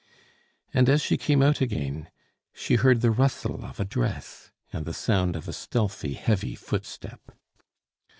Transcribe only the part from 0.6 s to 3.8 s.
And as she came out again she heard the rustle of